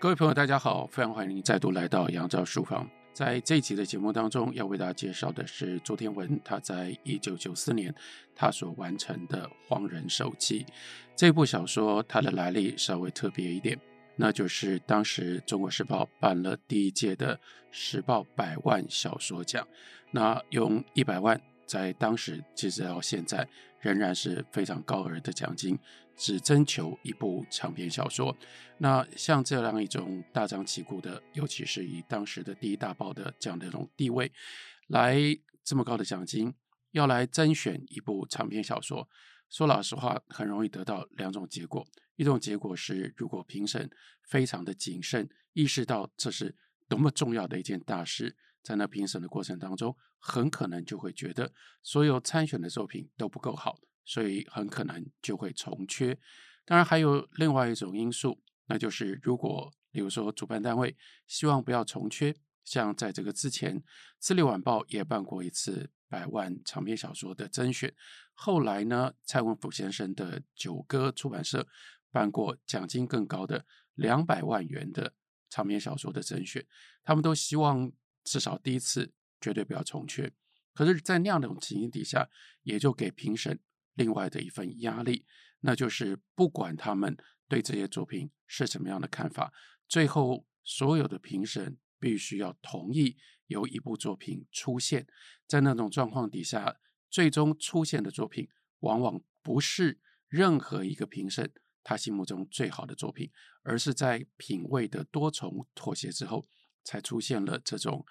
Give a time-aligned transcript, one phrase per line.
[0.00, 2.88] 各位朋友，大家好，非常欢迎您再度来到杨照书房。
[3.12, 7.92] 在这一集的节目当中，要为大家介绍的是朱天文，他在一九九四年
[8.32, 10.64] 他所完成的《荒人手记》
[11.16, 12.00] 这部小说。
[12.04, 13.76] 它的来历稍微特别一点，
[14.14, 17.40] 那就是当时《中国时报》办了第一届的
[17.72, 19.66] 时报百万小说奖，
[20.12, 23.44] 那用一百万，在当时截止到现在，
[23.80, 25.78] 仍然是非常高额的奖金。
[26.20, 28.36] 只征求一部长篇小说，
[28.78, 34.32] 那像这样一种大张旗鼓的，尤其是以当时的第一大报的这样的一种地位，
[34.88, 35.16] 来
[35.62, 36.52] 这么高的奖金，
[36.90, 39.08] 要来甄选一部长篇小说，
[39.48, 41.86] 说老实话，很容易得到两种结果。
[42.16, 43.88] 一种结果是，如果评审
[44.24, 46.56] 非常的谨慎，意识到这是
[46.88, 53.78] 多么重要的一件大事，在那评审的过程当中，很可能就会觉得所有参选的作品都不够好。
[54.04, 56.18] 所以很可能就会从缺，
[56.64, 62.34] 当然还有另外一种因素，那就是如果比如说主办单位希望不要从缺，
[62.64, 63.78] 像在这个之前，
[64.18, 67.94] 《自立晚报》也办过一次百万长篇小说的甄选，
[68.32, 71.68] 后来呢，蔡文甫先生的九歌出版社
[72.10, 75.12] 办过奖金更高的两百万元的
[75.50, 76.66] 长篇小说的甄选，
[77.04, 77.92] 他们都希望
[78.24, 80.32] 至少第一次绝对不要从缺，
[80.74, 82.28] 可是，在那样的情形底下，
[82.62, 83.60] 也就给评审。
[83.94, 85.26] 另外的一份压力，
[85.62, 87.16] 那就是不管他们
[87.48, 89.52] 对这些作品是什么样的看法，
[89.88, 93.16] 最后所有的评审必须要同意
[93.48, 95.08] 有一部作品出现。
[95.48, 96.76] 在那种状况底下，
[97.10, 98.48] 最终出现的作品
[98.80, 101.52] 往往不是任何一个评审
[101.82, 103.32] 他心目中最好的作品，
[103.64, 106.46] 而是在品味的多重妥协之后，
[106.84, 108.06] 才出现了这种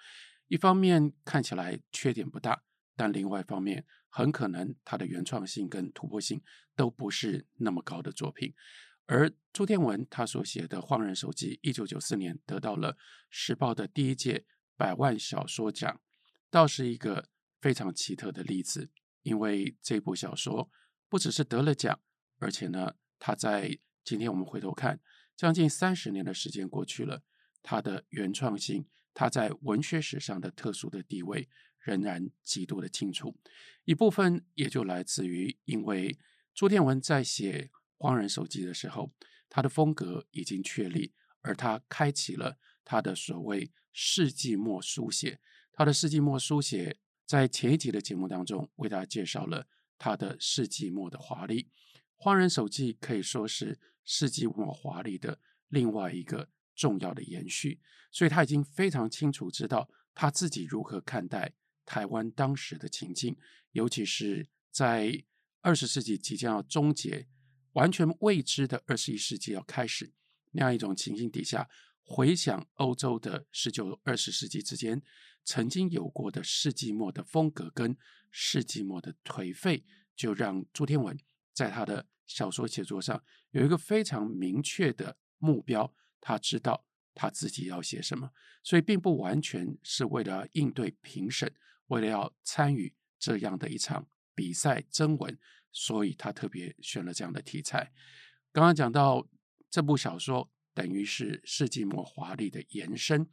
[0.48, 2.64] 一方面看起来缺点不大。
[2.96, 6.42] 但另外一方面，很可能它的原创性跟突破性
[6.74, 8.52] 都不是那么高的作品。
[9.06, 12.98] 而朱天文他所写的《荒人手记》，一九九四年得到了
[13.30, 14.44] 时报的第一届
[14.76, 16.00] 百万小说奖，
[16.50, 17.28] 倒是一个
[17.60, 18.90] 非常奇特的例子。
[19.22, 20.70] 因为这部小说
[21.08, 22.00] 不只是得了奖，
[22.38, 25.00] 而且呢，他在今天我们回头看，
[25.36, 27.22] 将近三十年的时间过去了，
[27.62, 28.86] 他的原创性，
[29.18, 31.48] 他在文学史上的特殊的地位。
[31.80, 33.34] 仍然极度的清楚，
[33.84, 36.18] 一部分也就来自于，因为
[36.52, 39.14] 朱天文在写《荒人手记》的时候，
[39.48, 45.40] 他的风格已经确立，而他开启了他的所谓世纪末书写。
[45.72, 51.62] 他的世纪末书写，在前一集的节目当中为大家介绍了他的世纪末的华丽，
[52.16, 57.80] 《荒人手记》可以说是世纪末华丽的另外一个重要的延续，
[58.12, 61.52] 所以他已经非常清楚知道他自己如何看待。
[61.84, 63.34] 台湾当时的情境，
[63.72, 65.24] 尤其是在
[65.62, 67.26] 二十世纪即将要终结、
[67.72, 70.12] 完全未知的二十一世纪要开始
[70.52, 71.66] 那样一种情境底下，
[72.02, 75.02] 回想欧洲的十九、二十世纪之间
[75.44, 77.96] 曾经有过的世纪末的风格跟
[78.30, 79.82] 世纪末的颓废，
[80.14, 81.18] 就让朱天文
[81.54, 86.84] 在他的小说写作上有一个非常明确的目标，他知道
[87.14, 91.54] 他自己要写什么，所以并不完全是为了应对评审。
[91.88, 95.38] 为了要参与这样的一场比赛征文，
[95.72, 97.92] 所以他特别选了这样的题材。
[98.52, 99.26] 刚刚讲到
[99.70, 103.30] 这部小说等于是世纪末华丽的延伸，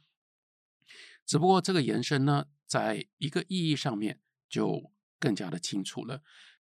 [1.26, 6.22] 只不过这个延伸呢，在一个意义上面就更加的清楚了。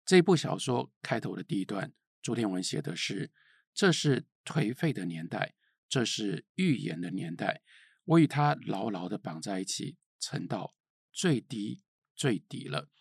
[0.06, 3.32] 这部小说开头的第一段，朱天文写的是
[3.74, 5.54] ：“这是颓废的年代，
[5.90, 7.62] 这是预言的年代，
[8.06, 10.74] 我与他牢牢的绑在一起，沉到。”
[11.18, 11.82] 最低
[12.16, 12.92] 最低了，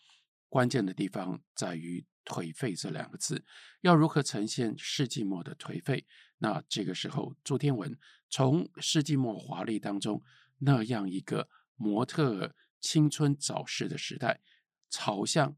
[0.49, 3.45] 关键的地方在于“颓废”这两个字，
[3.81, 6.07] 要如何呈现世纪末的颓废？
[6.39, 7.95] 那这个时候，朱天文
[8.27, 10.23] 从世纪末华丽当中
[10.57, 14.41] 那样一个模特青春早逝的时代，
[14.89, 15.55] 朝向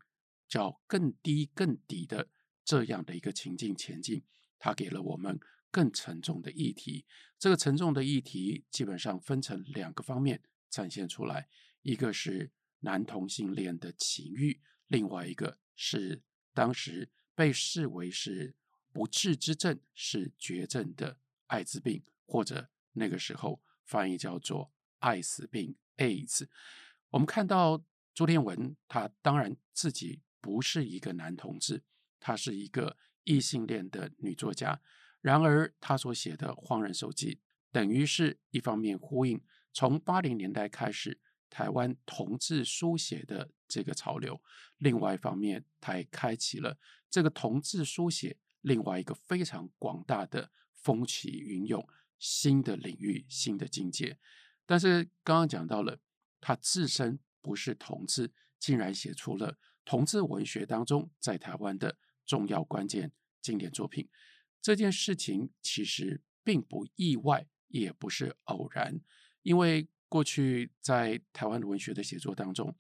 [0.50, 2.28] 叫更低更低的
[2.66, 4.25] 这样的一个情境前进，
[4.57, 5.39] 他给了我们
[5.71, 7.06] 更沉重的议题。
[7.38, 11.48] 这个沉重的议题基本上分成两个方面展现出来。
[11.81, 16.21] 一个是男同性恋的情欲，另外一个是
[16.54, 18.56] 当时被视为是
[18.92, 21.18] 不治之症、是绝症的
[21.48, 26.48] 艾滋病，或者那个时候翻译叫做爱死病 （AIDS）。
[27.12, 27.83] 我们看到
[28.13, 31.83] 朱天文，他当然自己不是一个男同志，
[32.19, 34.81] 他是一个异性恋的女作家。
[35.21, 37.36] 然而，他所写的《荒人手记》
[37.71, 41.19] 等于是一方面呼应从八零年代开始。
[41.51, 44.39] 台湾同志书写的这个潮流，
[44.77, 46.77] 另外一方面，他也开启了
[47.10, 51.83] 这个同志书写另外一个非常广大的风起云涌，
[52.19, 54.19] 新的领域、新的境界。
[54.68, 56.00] 但是刚刚讲到了，
[56.39, 63.12] 他自身不是同志，竟然写出了同志文学当中在台湾的重要关键
[63.42, 64.07] 经典作品。
[64.61, 69.00] 这件事情其实并不意外，也不是偶然，
[69.44, 72.75] 因为过去在台湾的文学的写作当中，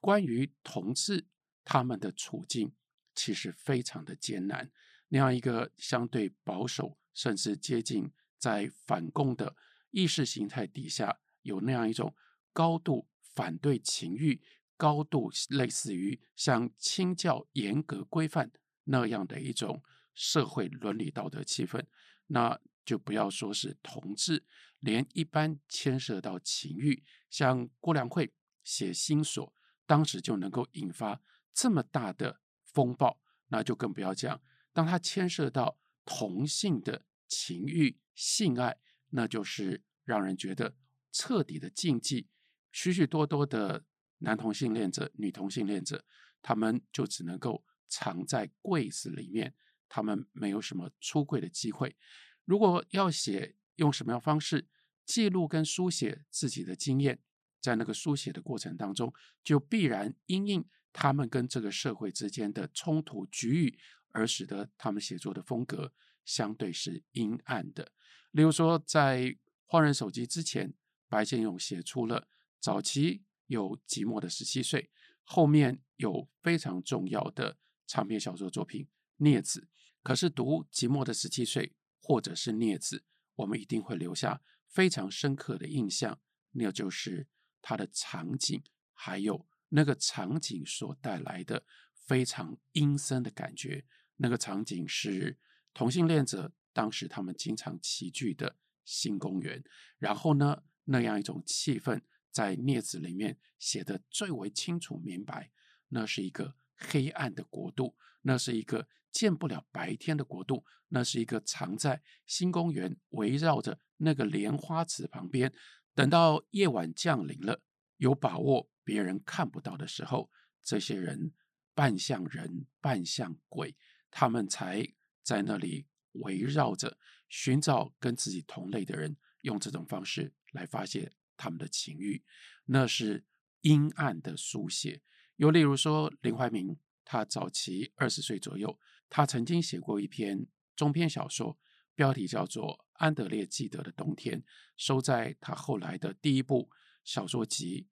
[0.00, 1.26] 关于同志
[1.64, 2.72] 他们的处境
[3.14, 4.70] 其实非常的艰难。
[5.08, 9.56] 那样一个相对保守，甚至接近在反共的
[9.90, 12.14] 意识形态底下，有那样一种
[12.52, 14.42] 高度反对情欲、
[14.76, 18.52] 高度类似于像清教严格规范
[18.84, 19.82] 那样的一种
[20.18, 21.80] 社会伦理道德气氛，
[22.26, 24.44] 那就不要说是同志，
[24.80, 28.32] 连一般牵涉到情欲，像郭良慧
[28.64, 29.46] 写《心锁》，
[29.86, 31.22] 当时就能够引发
[31.54, 34.42] 这么大的风暴，那就更不要讲。
[34.72, 38.76] 当他牵涉到同性的情欲、性爱，
[39.10, 40.74] 那就是让人觉得
[41.12, 42.26] 彻底的禁忌。
[42.72, 43.84] 许许多多的
[44.18, 46.04] 男同性恋者、女同性恋者，
[46.42, 49.54] 他们就只能够藏在柜子里面，
[49.88, 51.96] 他们没有什么出柜的机会。
[52.44, 54.66] 如果要写，用什么样方式
[55.04, 57.20] 记录跟书写自己的经验，
[57.60, 59.12] 在那个书写的过程当中，
[59.42, 63.78] 就必然因应他们跟这个社会之间的冲突局域。
[64.12, 65.92] 而使得他们写作的风格
[66.24, 67.92] 相对是阴暗的。
[68.32, 69.20] 例如说，在
[69.66, 70.72] 《换人手机》之前，
[71.08, 72.26] 白先勇写出了
[72.58, 74.82] 早期有《寂寞的十七岁》，
[75.22, 78.88] 后面有非常重要的长篇小说作品
[79.22, 79.60] 《镊子》。
[80.08, 81.66] 可是读《寂寞的十七岁》
[82.00, 82.96] 或者是《孽子》，
[83.34, 86.18] 我们一定会留下非常深刻的印象，
[86.52, 87.26] 那就是
[87.60, 88.62] 它的场景，
[88.94, 91.66] 还有那个场景所带来的
[92.06, 93.84] 非常阴森的感觉。
[94.16, 95.36] 那个场景是
[95.74, 98.56] 同性恋者当时他们经常齐聚的
[98.86, 99.62] 新公园，
[99.98, 102.00] 然后呢，那样一种气氛
[102.30, 105.50] 在《孽子》里面写得最为清楚明白，
[105.88, 115.52] 那是一个黑暗的国度，那是一个见不了白天的国度，那是一个藏在新公园围绕着那个莲花池旁边，
[115.94, 117.62] 等到夜晚降临了，
[117.96, 120.30] 有把握别人看不到的时候，
[120.62, 121.32] 这些人
[121.74, 123.76] 半像人，半像鬼。
[124.10, 126.96] 他们才在那里围绕着
[127.28, 132.24] 寻找跟自己同类的人，用这种方式来发泄他们的情欲，
[132.64, 133.26] 那是
[133.60, 135.02] 阴暗的书写。
[135.36, 140.46] 又例如说，林怀民，他早期二十岁左右，他曾经写过一篇
[140.76, 141.58] 中篇小说，
[141.94, 144.40] 标题叫做《安德烈纪德的冬天》，
[144.76, 146.70] 收在他后来的第一部
[147.04, 147.82] 小说集《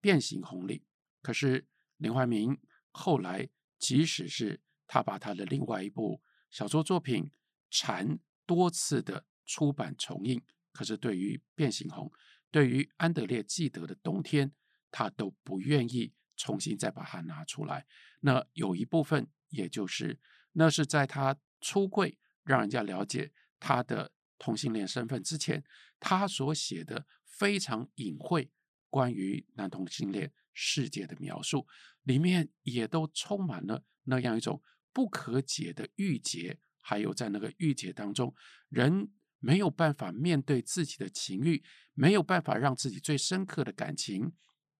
[0.00, 0.84] 变形红》里。
[1.22, 1.66] 可是
[1.98, 2.56] 林怀民
[2.90, 7.24] 后来，即使是他把他的另外一部小说作品
[7.70, 8.08] 《蝉》
[8.46, 10.40] 多次的出版重印，
[10.72, 12.06] 可是对于《变形红》，
[12.50, 14.52] 对于安德烈纪德的冬天，
[14.90, 17.86] 他都不愿意重新再把它拿出来。
[18.20, 20.18] 那有一部分，也就是
[20.52, 25.62] 那是在他出柜，让人家了解他的同性恋身份之前，
[25.98, 28.50] 他所写的非常隐晦
[28.88, 31.66] 关于男同性恋世界的描述，
[32.02, 34.62] 里面也都充满了那样一种。
[34.92, 38.34] 不可解的郁结，还有在那个郁结当中，
[38.68, 41.62] 人没有办法面对自己的情欲，
[41.94, 44.32] 没有办法让自己最深刻的感情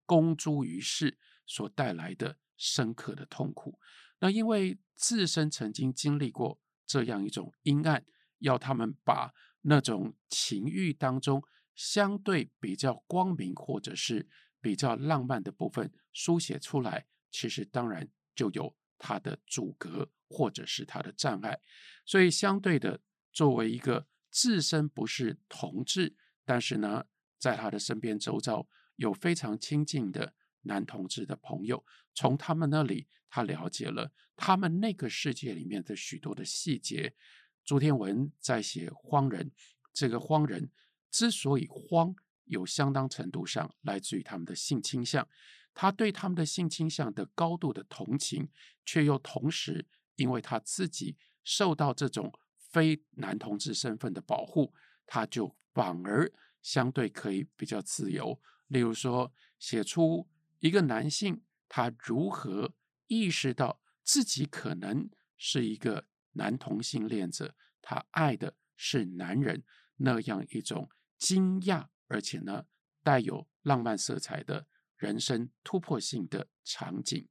[0.04, 3.78] 公诸于世，所带来的深刻的痛苦。
[4.18, 8.04] 那因为自身曾经经历过这样一种阴暗，
[8.40, 11.42] 要他们把那种情欲当中
[11.74, 14.28] 相对比较光明或者是
[14.60, 18.76] 比较浪漫的部分书写出来，其实当然就有。
[19.02, 21.58] 他的阻隔或者是他的障碍，
[22.04, 23.00] 所以相对的，
[23.32, 26.14] 作为一个自身不是同志，
[26.44, 27.06] 但是呢，
[27.38, 37.14] 在他的身边周遭有非常亲近的男同志的朋友，从他们那里，他了解了他们那个世界里面的许多的细节。
[37.62, 39.50] 朱天文在写《荒人》，
[39.92, 40.70] 这个荒人
[41.10, 42.16] 之所以荒，
[42.46, 45.28] 有相当程度上来自于他们的性倾向。
[45.74, 48.48] 他对他们的性倾向的高度的同情，
[48.86, 54.72] 却又同时因为他自己受到这种非男同志身份的保护，
[55.06, 56.32] 他就反而
[56.62, 58.40] 相对可以比较自由。
[58.68, 60.26] 例如说，写出
[60.60, 62.72] 一个男性他如何
[63.06, 69.64] 意识到自己可能是一个男同性恋者，他爱的是男人，
[69.96, 70.88] 那样一种
[71.18, 72.66] 惊讶，而且呢
[73.02, 74.66] 带有浪漫色彩的。
[74.96, 77.26] 人生突破性的场景，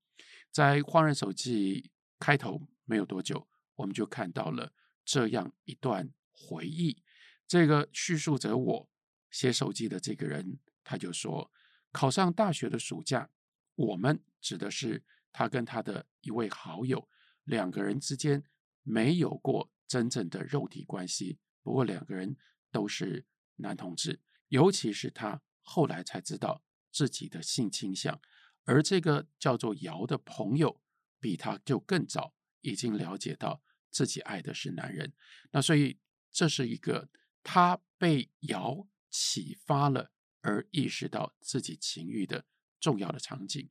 [0.49, 1.83] 在《荒人手记》
[2.17, 4.73] 开头没有多久，我们就看到了
[5.05, 7.03] 这样一段回忆。
[7.47, 8.89] 这个叙述者我
[9.29, 11.51] 写手记的这个人，他就说，
[11.91, 13.29] 考上大学的暑假，
[13.75, 15.05] 我们指的是
[15.39, 17.07] 他跟他的一位好友，
[17.45, 18.43] 两个人之间
[18.83, 22.35] 没有过真正的肉体关系，不过两个人
[22.73, 24.19] 都是男同志，
[24.49, 28.19] 尤其是他后来才知道自己的性倾向，
[28.65, 30.81] 而这个叫做姚的朋友，
[31.21, 35.13] 比他就更早已经了解到自己爱的是男人，
[35.51, 35.97] 那所以
[36.33, 37.07] 这是一个
[37.43, 42.45] 他被姚启发了而意识到自己情欲的
[42.81, 43.69] 重要的场景。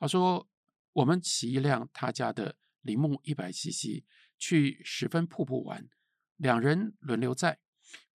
[0.00, 0.48] 他说
[0.96, 4.02] ：“我们骑一辆他家的铃木一百 CC
[4.38, 5.90] 去十分瀑布玩，
[6.36, 7.58] 两人轮流载。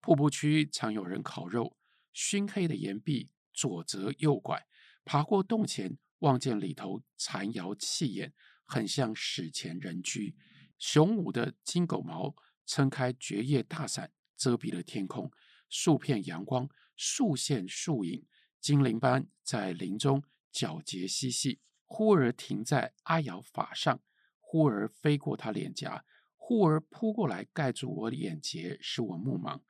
[0.00, 1.76] 瀑布区常有人烤肉，
[2.14, 4.66] 熏黑的岩壁左折右拐，
[5.04, 8.32] 爬过洞前，望见里头残窑砌眼。”
[8.64, 10.36] 很像史前人居，
[10.78, 12.34] 雄武的金狗毛
[12.64, 15.30] 撑开绝叶大伞，遮蔽了天空。
[15.68, 18.24] 数片阳光，数线树影，
[18.60, 20.22] 精灵般在林中
[20.52, 21.60] 皎洁嬉戏，
[21.92, 24.00] 忽而停在阿瑶发上，
[24.38, 26.04] 忽而飞过她脸颊，
[26.36, 29.60] 忽而扑过来盖住我的眼睫，使我目盲。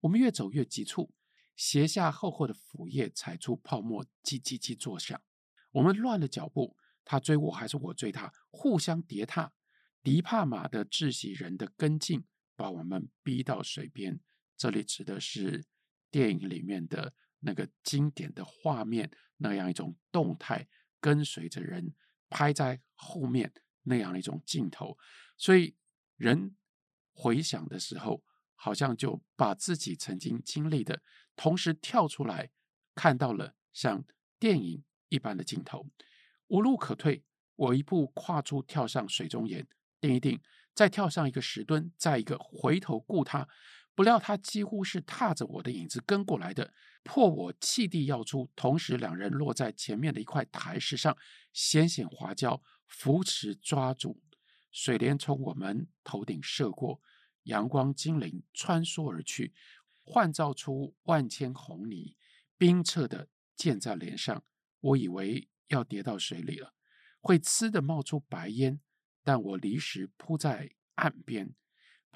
[0.00, 1.12] 我们越走越急促，
[1.54, 5.20] 斜下厚厚的腐叶踩出泡沫，叽叽叽作响。
[5.72, 6.78] 我们乱了脚步。
[7.04, 9.52] 他追我还是我追他，互相叠踏，
[10.02, 12.24] 迪帕马的窒息人的跟进，
[12.56, 14.18] 把我们逼到水边。
[14.56, 15.66] 这里指的是
[16.10, 20.66] 电影里面的那个经典的画面，那样一种动态
[21.00, 21.94] 跟随着人
[22.28, 24.96] 拍在后面那样的一种镜头。
[25.36, 25.76] 所以
[26.16, 26.56] 人
[27.12, 28.22] 回想的时候，
[28.54, 31.02] 好像就把自己曾经经历的，
[31.34, 32.50] 同时跳出来
[32.94, 34.04] 看到了像
[34.38, 35.86] 电影一般的镜头。
[36.48, 37.24] 无路可退，
[37.54, 39.66] 我一步跨出，跳上水中岩，
[40.00, 40.40] 定一定，
[40.74, 43.48] 再跳上一个石墩，再一个回头顾他，
[43.96, 46.72] 不料他几乎是踏着我的影子跟过来的，
[47.02, 51.16] 迫我弃地要出，同时两人落在前面的一块台石上，
[51.52, 54.20] 险险滑跤，扶持抓住，
[54.70, 57.00] 水帘从我们头顶射过，
[57.44, 59.52] 阳光精灵穿梭而去，
[60.04, 62.16] 幻造出万千红泥，
[62.56, 64.44] 冰澈的溅在脸上，
[64.80, 65.48] 我以为。
[65.68, 66.74] 要跌到水里了，
[67.20, 68.80] 会呲的冒出白烟。
[69.24, 71.56] 但我离时扑在岸边，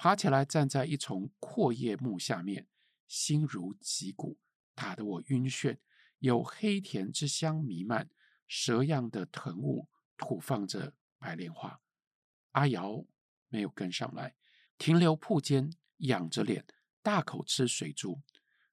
[0.03, 2.67] 爬起来站在一丛阔叶木下面，
[3.07, 4.39] 心如击鼓，
[4.73, 5.77] 打得我晕眩。
[6.17, 8.09] 有黑甜之香弥漫，
[8.47, 11.79] 蛇样的藤雾吐放着白莲花。
[12.53, 13.05] 阿瑶
[13.49, 14.35] 没有跟上来，
[14.79, 16.65] 停留铺间，仰着脸，
[17.03, 18.23] 大口吃水珠，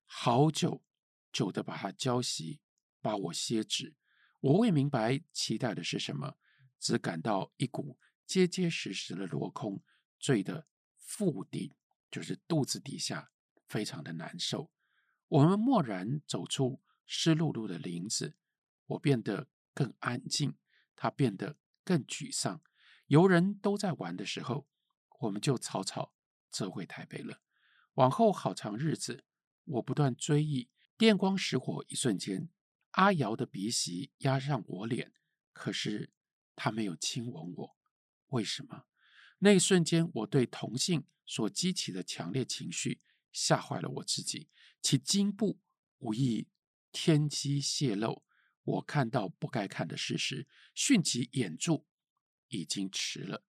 [0.07, 0.83] 好久
[1.31, 2.61] 久的把它浇熄，
[3.03, 3.95] 把我歇止。
[4.41, 6.39] 我未明白期待的是什么，
[6.81, 9.83] 只感到一股结结实实的落空，
[10.19, 10.67] 醉的
[11.09, 11.75] 腹底，
[12.11, 13.33] 就是肚子底下，
[13.67, 14.71] 非常的难受。
[15.29, 18.37] 我们默然走出湿漉漉的林子，
[18.85, 20.59] 我变得更安静，
[20.95, 22.61] 他变得更沮丧。
[23.07, 24.69] 游人都在玩的时候，
[25.21, 26.13] 我们就草草
[26.53, 27.41] 撤回台北了。
[27.95, 29.25] 往后好长日子，
[29.65, 32.51] 我不断追忆，电光石火，一瞬间。
[32.91, 35.15] 阿瑶的鼻息压上我脸，
[35.55, 36.13] 可是
[36.55, 37.77] 他没有亲吻我，
[38.29, 38.85] 为什么？
[39.39, 43.01] 那一瞬间，我对同性所激起的强烈情绪
[43.33, 44.49] 吓坏了我自己，
[44.81, 45.59] 其惊怖
[45.99, 46.49] 无意
[46.93, 48.25] 天机泄露，
[48.63, 51.87] 我看到不该看的事实，迅即掩住，
[52.49, 53.45] 已经迟了。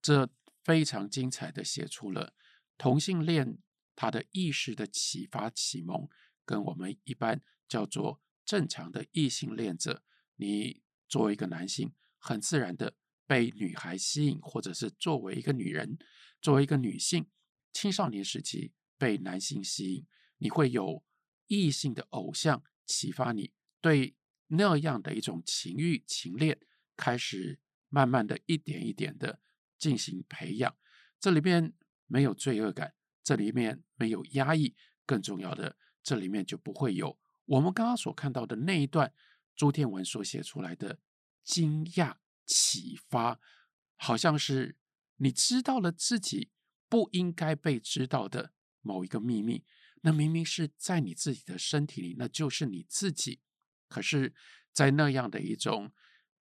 [0.00, 0.30] 这
[0.62, 2.34] 非常精彩的写出了
[2.76, 3.58] 同性恋
[3.94, 6.08] 他的意识的启发启蒙，
[6.44, 8.20] 跟我们一般叫做。
[8.44, 10.02] 正常的异性恋者，
[10.34, 12.96] 你作为一个男性，很自然的
[13.32, 15.96] 被女孩吸引，或者是作为一个女人，
[16.42, 17.26] 作为一个女性，
[17.72, 21.02] 青少年时期被男性吸引，你会有
[21.46, 24.14] 异性的偶像启发你，对
[24.48, 26.60] 那样的一种情欲情恋
[26.94, 27.58] 开始
[27.88, 29.40] 慢慢的一点一点的
[29.78, 30.76] 进行培养。
[31.18, 31.72] 这里面
[32.04, 37.18] 没有罪恶感，这里面没有压抑，更重要的，这里面就不会有。
[37.46, 39.10] 我们刚刚所看到的那一段，
[39.56, 40.98] 朱天文所写出来的
[41.42, 43.40] 惊讶启发，
[43.96, 44.76] 好像是
[45.16, 46.50] 你知道了自己
[46.88, 49.64] 不应该被知道的某一个秘密，
[50.02, 53.40] 那明明是在你自己的身体里，那就是你自己。
[53.88, 54.34] 可是，
[54.72, 55.92] 在那样的一种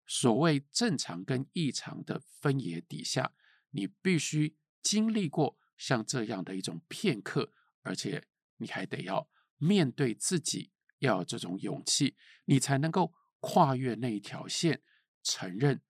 [0.05, 3.33] 所谓正常跟异常的分野底下，
[3.71, 8.27] 你必须经历过像这样的一种片刻，而且
[8.57, 10.71] 你还得要面对自己。
[11.01, 12.15] 要有这种勇气，
[12.45, 14.83] 你才能够跨越那一条线，
[15.23, 15.81] 承认，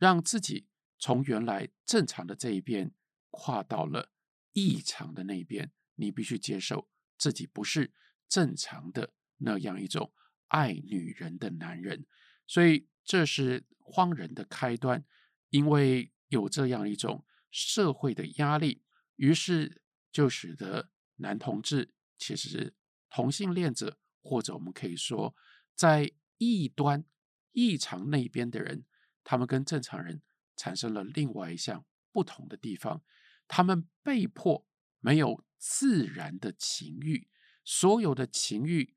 [0.00, 0.66] 让自己
[0.98, 2.92] 从原来正常的这一边
[3.30, 4.10] 跨到了
[4.52, 5.70] 异常的那一边。
[5.96, 6.88] 你必须接受
[7.18, 7.92] 自己不是
[8.26, 10.14] 正常的那样一种
[10.48, 12.06] 爱女人的男人，
[12.46, 15.04] 所以这是荒人的开端。
[15.50, 18.82] 因为有这样一种社会的压力，
[19.16, 22.74] 于是就使得男同志，其实
[23.10, 25.36] 同性恋者，或者我们可以说
[25.74, 27.04] 在异端、
[27.52, 28.86] 异常那边的人，
[29.30, 30.20] 他们跟正常人
[30.56, 33.00] 产生了另外一项不同的地方，
[33.46, 34.66] 他们被迫
[34.98, 37.28] 没有自然的情欲，
[37.64, 38.96] 所有的情欲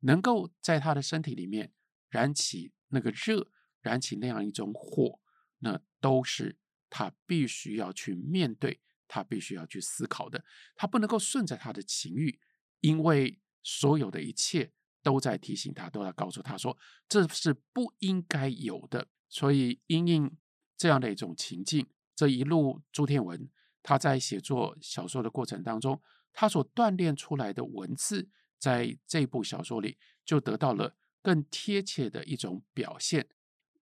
[0.00, 1.72] 能够在他的身体里面
[2.10, 5.18] 燃起那个热，燃起那样一种火，
[5.60, 6.58] 那都是
[6.90, 10.44] 他必须要去面对，他必须要去思考的。
[10.76, 12.38] 他不能够顺着他的情欲，
[12.80, 14.72] 因为所有的一切
[15.02, 16.76] 都在提醒他，都在告诉他说
[17.08, 19.08] 这是不应该有的。
[19.30, 20.36] 所以，因应
[20.76, 23.48] 这样的一种情境，这一路朱天文
[23.82, 33.28] 他在写作小说的过程当中，他所锻炼出来的文字，在这部小说里就得到了更贴切的一种表现，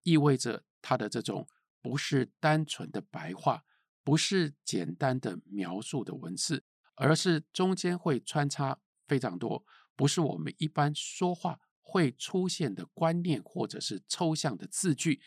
[0.03, 1.47] 意味着他的这种
[1.81, 3.65] 不是单纯的白话，
[4.03, 6.63] 不是简单的描述的文字，
[6.95, 9.65] 而是中间会穿插非常多，
[9.95, 15.19] 不是我们一般说话会出现的观念或者是抽象的字句，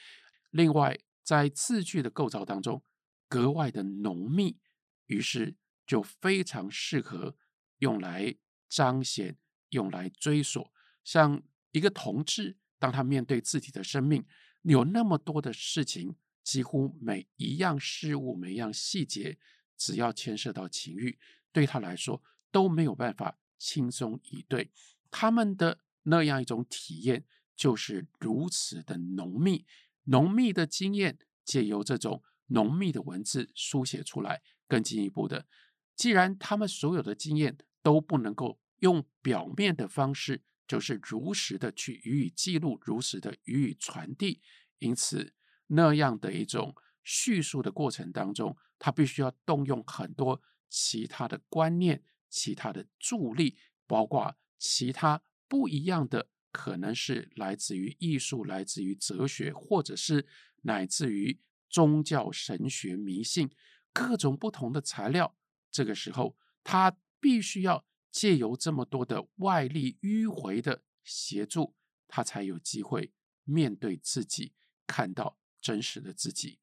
[0.51, 2.85] 另外在字句的构造当中
[3.29, 4.59] 格外的浓密，
[5.07, 7.37] 于是就非常适合
[7.79, 8.37] 用来
[8.69, 9.37] 彰显、
[9.71, 10.73] 用来追索。
[11.03, 11.43] 像
[11.73, 14.25] 一个同志，当他面对自己的生命，
[14.63, 16.15] 有那么多的事情，
[16.45, 19.39] 几乎每一样事物、每一样细节，
[19.77, 21.19] 只要牵涉到情欲，
[21.51, 24.71] 对他来说都没有办法轻松以对。
[25.11, 29.67] 他们的那样一种体验就是如此的浓密，
[30.05, 34.43] 浓密的经验借由这种浓密的文字书写出来。
[34.67, 35.47] 更进一步的，
[35.95, 44.41] 既然他们所有的经验都不能够用表面的方式，就是如实的去予以记录，如实的予以传递，
[44.79, 45.35] 因此
[45.67, 46.75] 那样的一种
[47.05, 54.35] 叙述的过程当中，他必须要动用很多其他的观念、其他的助力，包括。
[54.65, 55.21] 其他
[55.53, 60.27] 不一样的，可能是来自于艺术，来自于哲学，或者是
[60.63, 61.39] 乃至于
[61.69, 63.51] 宗教、神学、迷信，
[63.93, 65.37] 各种不同的材料。
[65.71, 71.75] 这个时候，他必须要借由这么多的外力迂回的协助，
[72.09, 73.13] 他才有机会
[73.45, 74.55] 面对自己，
[74.87, 76.61] 看到真实的自己。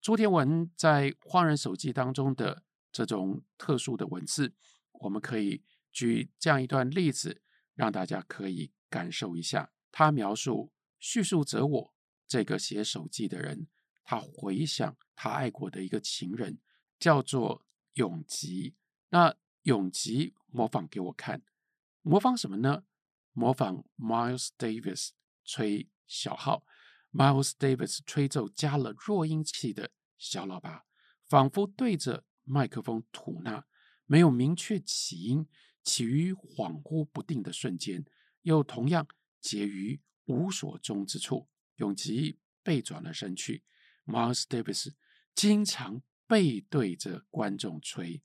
[0.00, 4.52] 朱天文在《荒人手记》当中的这种特殊的文字，
[4.90, 5.62] 我们可以。
[5.92, 7.40] 举这样一段例子，
[7.76, 9.70] 让大家可以感受一下。
[9.92, 11.94] 他描述叙述者我
[12.26, 13.68] 这个写手记的人，
[14.02, 16.58] 他回想他爱过的一个情人，
[16.98, 18.74] 叫做永吉。
[19.10, 21.42] 那永吉模仿给我看，
[22.02, 22.84] 模仿什么呢？
[23.32, 25.10] 模仿 Miles Davis
[25.44, 26.64] 吹小号
[27.12, 30.84] ，Miles Davis 吹奏加了弱音器的小喇叭，
[31.28, 33.66] 仿佛对着麦克风吐纳，
[34.06, 35.46] 没有明确起因。
[35.86, 38.04] 起于恍惚不定的瞬间，
[38.42, 39.06] 又同样
[39.40, 41.48] 结于无所终之处。
[41.76, 43.62] 永吉背转了身去
[44.04, 44.94] ，Miles Davis
[45.32, 48.20] 经常背对着观众吹，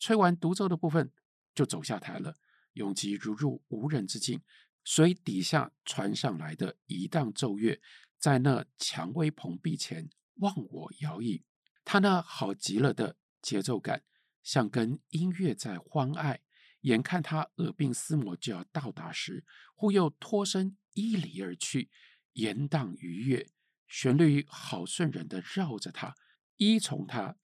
[0.00, 1.12] 吹完独奏的部分
[1.54, 2.36] 就走下台了。
[2.72, 4.42] 永吉如入无人之境，
[4.84, 7.80] 随底下传上来的一荡奏乐，
[8.18, 11.44] 在那蔷薇蓬壁前忘我摇曳。
[11.84, 14.02] 他那好极了的节奏感，
[14.42, 16.40] 像跟音乐在欢爱。
[16.84, 19.44] 眼看他耳鬓厮磨就要到达时，
[19.74, 21.90] 忽又脱身依离而去，
[22.34, 23.48] 延荡愉悦，
[23.88, 26.14] 旋律好顺人地绕着他，
[26.56, 27.36] 依从他，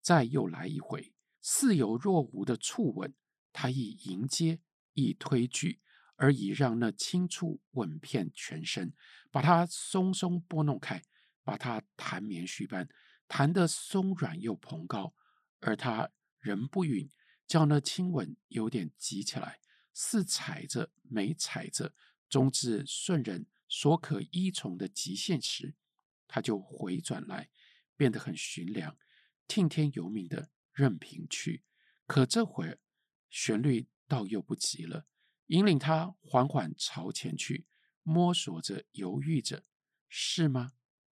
[0.00, 3.14] 再又来一回，似有若无的触吻，
[3.52, 4.60] 他亦迎接，
[4.94, 5.82] 亦推拒，
[6.16, 8.94] 而已让那轻触吻遍全身，
[9.30, 11.02] 把他松松拨弄开，
[11.44, 12.88] 把他弹棉絮般
[13.28, 15.14] 弹得松软又蓬高，
[15.60, 16.08] 而他
[16.40, 17.10] 仍不允。
[17.46, 19.60] 叫那亲吻有点急起来，
[19.92, 21.94] 似踩着没踩着，
[22.28, 25.74] 终至顺人所可依从的极限时，
[26.26, 27.48] 他就回转来，
[27.96, 28.96] 变得很循良，
[29.46, 31.62] 听天由命的任凭去。
[32.06, 32.78] 可这会儿
[33.30, 35.06] 旋律倒又不急了，
[35.46, 37.66] 引领他缓缓朝前去，
[38.02, 39.64] 摸索着，犹豫着，
[40.08, 40.72] 是吗？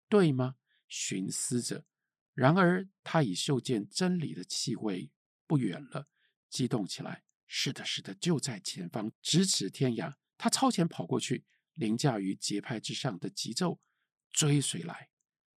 [0.09, 0.55] 对吗？
[0.87, 1.85] 寻思着。
[2.33, 5.11] 然而他已嗅见真理的气味
[5.45, 6.07] 不远了。
[6.53, 10.13] 激动起来，是的，是的，就在前方，咫尺天涯。
[10.37, 13.81] 他超前跑过去，凌驾于节拍之上的急奏
[14.31, 15.09] 追随来。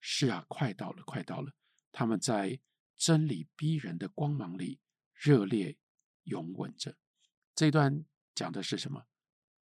[0.01, 1.53] 是啊，快到了，快到了。
[1.91, 2.61] 他们在
[2.97, 4.79] 真理逼人的光芒里
[5.13, 5.77] 热烈
[6.23, 6.97] 拥吻着。
[7.57, 9.07] 这段讲的是什么？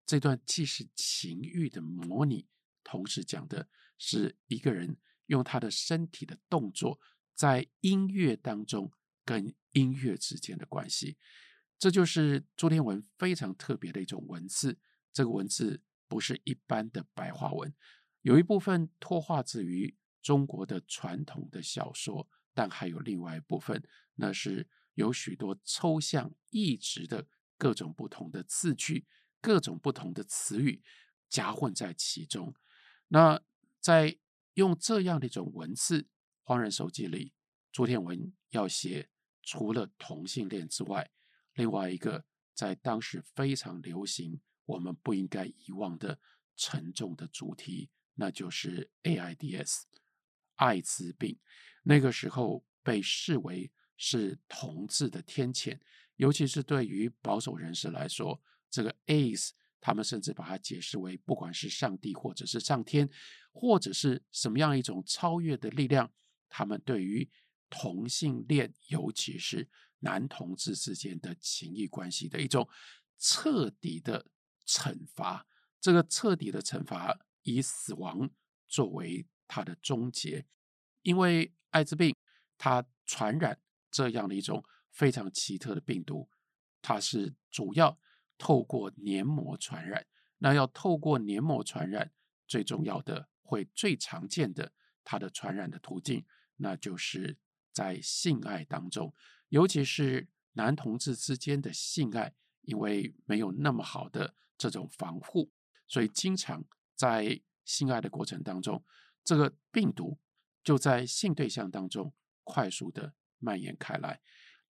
[0.04, 2.46] 这段既是情欲的模拟，
[2.84, 7.00] 同时讲的是一个人用他的身体的动作，
[7.34, 8.92] 在音乐当中
[9.24, 11.16] 跟音乐之间的关系。
[11.78, 14.78] 这就是朱天文非常特别的一种文字。
[15.12, 17.74] 这个文字不是一般的白话文，
[18.20, 23.82] 有一部分脱化自于中国的传统的小说，但还有另外一部分，
[24.14, 27.26] 那是有许多抽象异质的
[27.58, 29.06] 各种不同的字句、
[29.40, 30.82] 各种不同的词语
[31.28, 32.54] 夹混在其中。
[33.08, 33.42] 那
[33.80, 34.18] 在
[34.54, 36.02] 用这样的一种文字，
[36.42, 37.32] 《荒人手记》里，
[37.72, 39.10] 朱天文要写
[39.42, 41.10] 除了同性恋之外，
[41.54, 42.24] 另外一个
[42.54, 46.18] 在当时非常流行，我们不应该遗忘的
[46.56, 49.82] 沉重的主题，那就是 AIDS，
[50.56, 51.38] 艾滋病。
[51.82, 55.80] 那个时候被视为是同志的天谴，
[56.16, 59.50] 尤其是对于保守人士来说，这个 AIDS，
[59.80, 63.10] 他们甚至把它解释为不管是上帝或者是上天，
[63.50, 66.12] 或者是什么样一种超越的力量，
[66.48, 67.28] 他们对于
[67.74, 69.66] 同性恋，尤其是
[70.00, 72.68] 男同志之间的情谊关系的一种
[73.18, 74.26] 彻底的
[74.66, 75.46] 惩罚，
[75.80, 78.28] 这个彻底的惩罚以死亡
[78.68, 80.44] 作为它的终结，
[81.00, 82.14] 因为艾滋病
[82.58, 83.58] 它传染
[83.90, 86.28] 这样的一种非常奇特的病毒，
[86.82, 87.98] 它是主要
[88.36, 90.06] 透过黏膜传染。
[90.38, 92.12] 那要透过黏膜传染，
[92.46, 94.72] 最重要的会最常见的
[95.04, 97.38] 它的传染的途径，那就是
[97.72, 99.12] 在性爱当中。
[99.48, 105.50] 尤其是男同志之间的性爱，因为没有那么好的这种防护，
[105.86, 108.84] 所以经常在性爱的过程当中，
[109.24, 110.18] 这个病毒
[110.62, 114.20] 就在性对象当中快速的蔓延开来。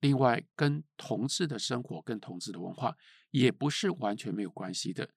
[0.00, 2.96] 另外，跟同志的生活、跟同志的文化
[3.30, 5.10] 也不是完全没有关系的。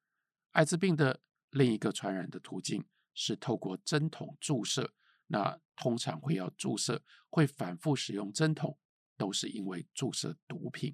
[0.52, 4.94] 艾滋病的另一个传染的途径是透过针筒注射，
[5.28, 8.78] 那通常会要注射，会反复使用针筒。
[9.18, 10.94] 都是因为注射毒品。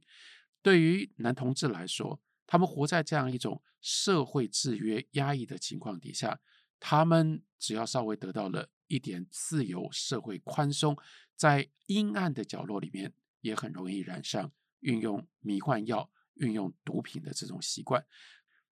[0.62, 6.40] 对于男同志来说，他们活在这样一种社会制约压抑的情况底下，
[6.80, 10.96] 他们只要稍微得到了一点自由、社会宽松，
[11.36, 18.06] 在阴暗的角落里面，也很容易染上运用迷幻药、运用毒品的这种习惯。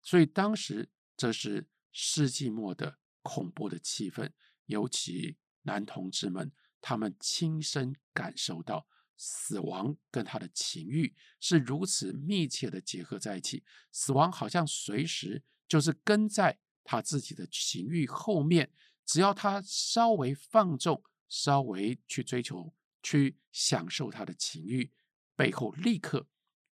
[0.03, 4.31] 所以当时这是世纪末的恐怖的气氛，
[4.67, 8.87] 尤其男同志们，他们亲身感受到。
[9.21, 18.71] 死亡跟他的情欲是如此密切的结合在一起，死亡好像随时就是跟在他自己的情欲后面，
[19.05, 24.93] 只要他稍微放纵，稍微去追求、去享受他的情欲，
[25.35, 26.29] 背后立刻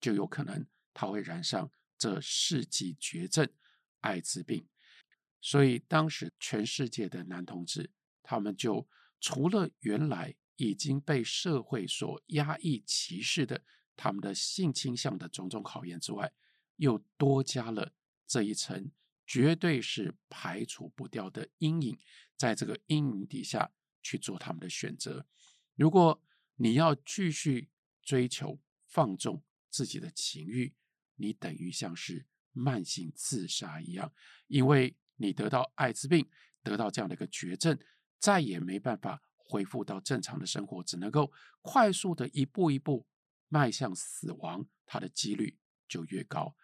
[0.01, 0.65] 就有可能
[0.95, 3.49] 他会染上这世纪绝症——
[4.03, 4.69] 艾滋病。
[5.41, 7.91] 所以当时全世界的男同志，
[8.29, 8.87] 他们就
[9.19, 10.37] 除了原来。
[10.61, 13.65] 已经被社会所压抑、歧视的
[13.95, 16.33] 他们的性倾向的种种考验之外，
[16.75, 17.95] 又多加了
[18.27, 18.91] 这一层，
[19.25, 21.97] 绝对是排除不掉的阴影，
[22.37, 23.71] 在这个阴影底下
[24.03, 25.25] 去做他们的选择。
[25.77, 26.21] 如果
[26.57, 27.71] 你要继续
[28.03, 30.75] 追求放纵自己的情欲，
[31.15, 34.13] 你等于像是慢性自杀一样，
[34.49, 36.29] 因为你得到艾滋病，
[36.65, 37.79] 得到这样的一个绝症，
[38.19, 39.23] 再也没办法。
[39.51, 43.07] 恢复到正常的生活，只能够快速的一步一步
[43.49, 45.57] 迈向死亡，它的几率
[45.89, 46.55] 就越高。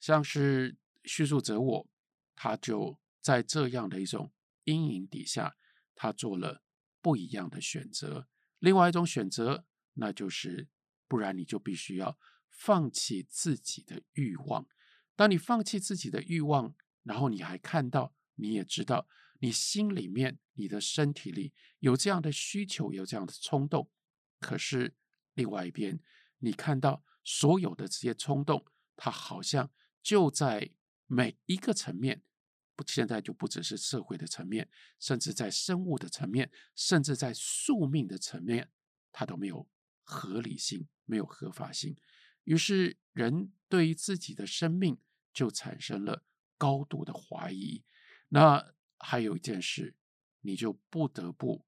[0.00, 1.86] 像是叙述者我，
[2.34, 4.32] 他就在这样的一种
[4.64, 5.54] 阴影底下，
[5.94, 6.62] 他做了
[7.02, 8.26] 不一样的选择。
[8.58, 10.66] 另外一种选择，那就是
[11.06, 12.18] 不然你就必须要
[12.48, 14.66] 放弃自己的欲望。
[15.14, 19.06] 当你放弃自己的欲望，然后你还看到，你也知道。
[19.40, 23.90] 你心里面，你的身体里有这样的需求，有这样的冲动，
[24.38, 24.94] 可是
[25.34, 26.00] 另外一边，
[26.38, 28.64] 你看到所有的这些冲动，
[28.96, 29.70] 它好像
[30.02, 30.70] 就在
[31.06, 32.22] 每一个层面，
[32.76, 38.70] 不，现在就不只是社会的层面，甚至在生物的层面，甚至在宿命的层面，
[39.10, 39.68] 它都没有
[40.02, 41.96] 合理性，没有合法性。
[42.44, 44.98] 于是，人对于自己的生命
[45.32, 46.24] 就产生了
[46.58, 47.84] 高度的怀疑。
[48.28, 49.96] 那还有一件事，
[50.40, 51.66] 你就不得不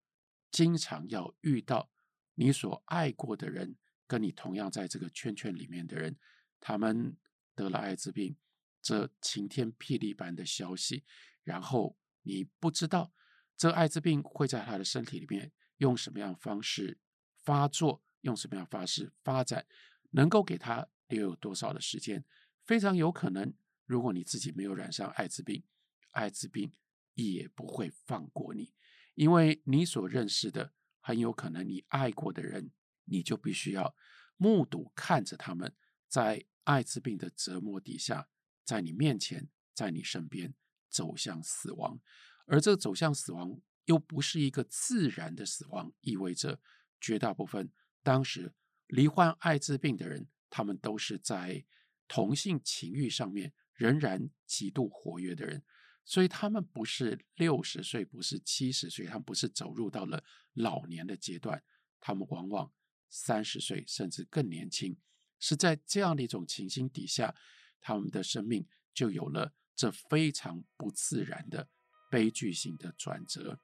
[0.51, 1.91] 经常要遇到
[2.35, 6.17] 你所爱过的人，跟你同样在这个圈圈里面的人，
[6.61, 7.17] 他们
[7.55, 8.37] 得了艾滋病，
[8.81, 11.05] 这晴天霹雳般的消息，
[11.43, 13.13] 然后你不知道
[13.57, 16.99] 这艾滋病会在他的身体里面用什么样方式
[17.43, 19.67] 发作，用什么样方式发展，
[20.11, 22.25] 能够给他留有多少的时间，
[22.65, 23.55] 非常有可能，
[23.87, 25.65] 如果你自己没有染上艾滋病，
[26.13, 26.73] 艾滋病
[27.15, 28.73] 也不会放过你，
[29.15, 32.71] 因为你所认识的很有可能你爱过的人，
[33.05, 33.95] 你就必须要
[34.37, 35.75] 目睹看着他们
[36.09, 38.29] 在艾滋病的折磨底下，
[38.65, 40.55] 在你面前，在你身边
[40.89, 42.01] 走向死亡，
[42.47, 46.61] 而这走向死亡又不是一个自然的死亡，意味着
[47.01, 47.73] 绝大部分
[48.03, 48.55] 当时
[48.87, 51.65] 罹患艾滋病的人，他们都是在
[52.07, 55.65] 同性情欲上面仍然极度活跃的人，
[56.05, 60.23] 所以他们不是六十岁，不是七十岁，他们不是走入到了
[60.55, 61.63] 老年的阶段，
[62.01, 62.73] 他们往往
[63.09, 64.97] 三十岁甚至更年轻，
[65.39, 67.35] 是在这样的一种情形底下，
[67.81, 71.69] 他们的生命就有了这非常不自然的
[72.11, 73.61] 悲剧性的转折。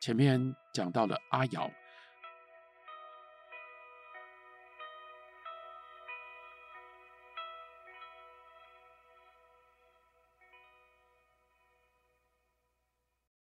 [0.00, 1.70] 前面讲到了阿瑶，